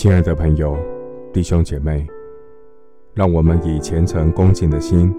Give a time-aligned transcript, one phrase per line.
[0.00, 0.78] 亲爱的朋友、
[1.30, 2.06] 弟兄姐妹，
[3.12, 5.14] 让我们以虔诚恭敬的心，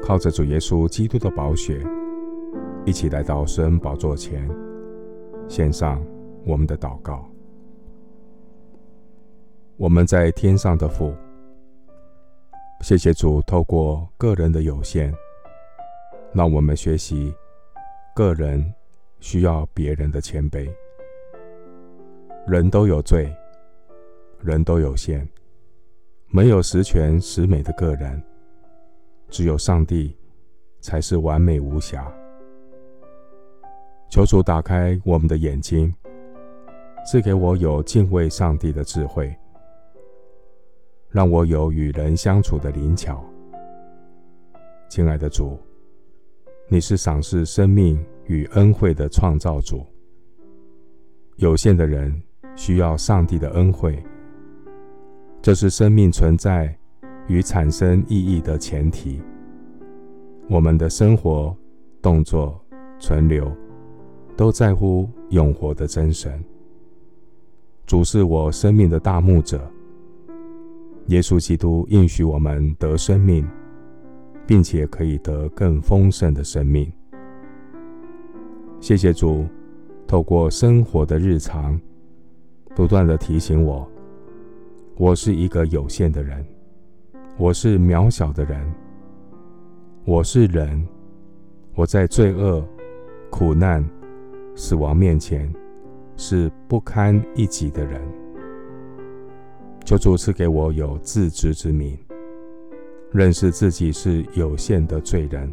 [0.00, 1.84] 靠着主耶稣基督的宝血，
[2.84, 4.48] 一起来到施恩宝座前，
[5.48, 6.00] 献上
[6.46, 7.28] 我们的祷告。
[9.76, 11.12] 我们在天上的父，
[12.82, 15.12] 谢谢主透过个人的有限，
[16.32, 17.34] 让我们学习
[18.14, 18.64] 个人
[19.18, 20.70] 需要别人的谦卑。
[22.46, 23.28] 人都有罪。
[24.40, 25.26] 人都有限，
[26.28, 28.22] 没有十全十美的个人，
[29.28, 30.16] 只有上帝
[30.80, 32.10] 才是完美无瑕。
[34.08, 35.92] 求主打开我们的眼睛，
[37.06, 39.34] 赐给我有敬畏上帝的智慧，
[41.10, 43.22] 让我有与人相处的灵巧。
[44.88, 45.58] 亲爱的主，
[46.68, 49.84] 你是赏赐生命与恩惠的创造主，
[51.36, 52.22] 有限的人
[52.56, 54.02] 需要上帝的恩惠。
[55.40, 56.76] 这是生命存在
[57.26, 59.20] 与产生意义的前提。
[60.48, 61.56] 我们的生活、
[62.02, 62.60] 动作、
[62.98, 63.50] 存留，
[64.36, 66.42] 都在乎永活的真神。
[67.86, 69.60] 主是我生命的大牧者。
[71.06, 73.48] 耶稣基督应许我们得生命，
[74.46, 76.90] 并且可以得更丰盛的生命。
[78.80, 79.46] 谢谢主，
[80.06, 81.80] 透过生活的日常，
[82.74, 83.90] 不断地提醒我。
[84.98, 86.44] 我是一个有限的人，
[87.36, 88.60] 我是渺小的人，
[90.04, 90.84] 我是人，
[91.76, 92.66] 我在罪恶、
[93.30, 93.88] 苦难、
[94.56, 95.54] 死亡面前
[96.16, 98.02] 是不堪一击的人。
[99.84, 101.96] 求主赐给我有自知之明，
[103.12, 105.48] 认识自己是有限的罪人。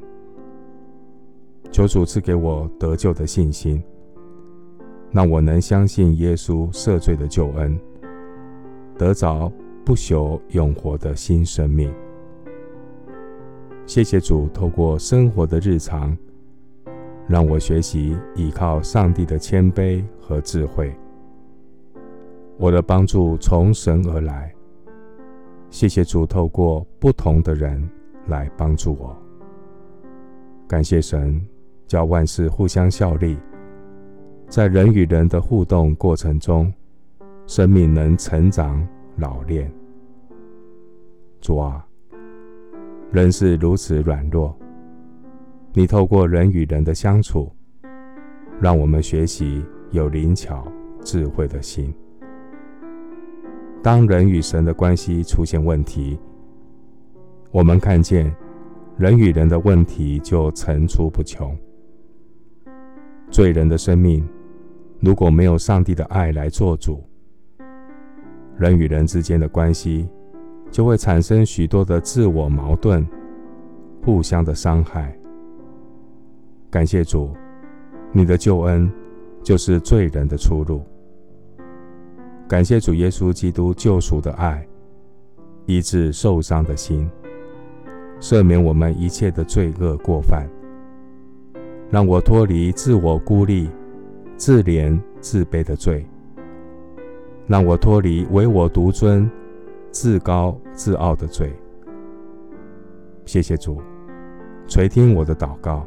[1.72, 3.84] 求主赐给我得救的信心，
[5.12, 7.80] 让我能相信耶稣赦罪的救恩。
[8.98, 9.52] 得着
[9.83, 11.94] 不朽永活的新生命。
[13.86, 16.17] 谢谢主，透过生活的日常，
[17.28, 20.92] 让我学习依靠上帝的谦卑和智慧。
[22.58, 24.52] 我的帮助从神而来。
[25.70, 27.88] 谢谢主，透过不同的人
[28.28, 29.16] 来帮助我。
[30.67, 31.39] 感谢神，
[31.86, 33.38] 叫万事互相效力，
[34.48, 36.73] 在人与人的互动过程中。
[37.48, 38.86] 生命能成长
[39.17, 39.72] 老练。
[41.39, 41.86] 主啊，
[43.11, 44.58] 人是如此软弱，
[45.73, 47.52] 你透过人与人的相处，
[48.60, 50.67] 让我们学习有灵巧
[51.04, 51.94] 智慧的心。
[53.84, 56.17] 当人与神的关系出现问题，
[57.52, 58.36] 我们看见
[58.98, 61.55] 人与人的问题就层出不穷。
[63.30, 64.28] 罪人的生命
[65.00, 67.04] 如果没有上帝的爱来做主，
[68.58, 70.08] 人与人之间的关系
[70.71, 73.05] 就会产生许多的自我矛盾，
[74.04, 75.16] 互相的伤害。
[76.70, 77.32] 感谢主，
[78.11, 78.89] 你的救恩
[79.43, 80.83] 就是罪人的出路。
[82.48, 84.66] 感谢主耶稣基督救赎的爱，
[85.66, 87.10] 医治受伤的心，
[88.20, 90.48] 赦免我们一切的罪恶过犯，
[91.89, 93.70] 让我脱离自我孤立、
[94.37, 96.05] 自怜自卑的罪。
[97.48, 99.30] 让我脱离唯我独尊、
[99.92, 101.54] 自高自傲的罪。
[103.23, 103.80] 谢谢主，
[104.67, 105.86] 垂听我的祷告，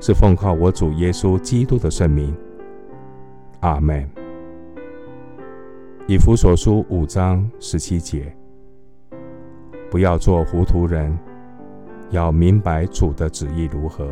[0.00, 2.34] 是奉靠我主耶稣基督的圣名。
[3.60, 4.08] 阿门。
[6.06, 8.34] 以弗所书五章十七节：
[9.90, 11.16] 不要做糊涂人，
[12.08, 14.08] 要明白主的旨意如何。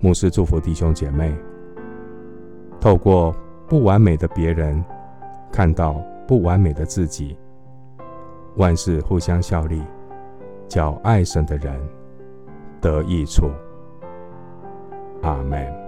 [0.00, 1.36] 牧师祝福弟兄姐妹，
[2.80, 3.36] 透过。
[3.72, 4.84] 不完美的别人，
[5.50, 5.94] 看到
[6.28, 7.38] 不完美的自己，
[8.56, 9.82] 万事互相效力，
[10.68, 11.80] 叫爱神的人
[12.82, 13.50] 得益处。
[15.22, 15.81] 阿门。